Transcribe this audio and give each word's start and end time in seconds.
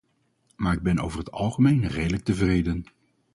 Maar 0.55 0.73
ik 0.73 0.81
ben 0.81 0.99
over 0.99 1.19
het 1.19 1.31
algemeen 1.31 1.87
redelijk 1.87 2.23
tevreden. 2.23 2.85